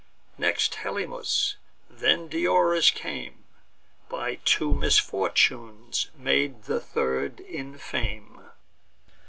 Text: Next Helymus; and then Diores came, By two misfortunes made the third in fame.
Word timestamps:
Next 0.39 0.77
Helymus; 0.81 1.57
and 1.87 1.99
then 1.99 2.27
Diores 2.27 2.89
came, 2.89 3.43
By 4.09 4.39
two 4.45 4.73
misfortunes 4.73 6.09
made 6.15 6.63
the 6.63 6.79
third 6.79 7.39
in 7.41 7.77
fame. 7.77 8.45